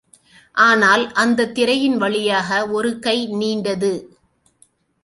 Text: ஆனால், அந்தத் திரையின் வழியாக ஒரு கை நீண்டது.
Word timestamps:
ஆனால், 0.51 1.11
அந்தத் 1.11 1.53
திரையின் 1.55 1.97
வழியாக 1.97 2.67
ஒரு 2.67 2.99
கை 2.99 3.27
நீண்டது. 3.31 3.93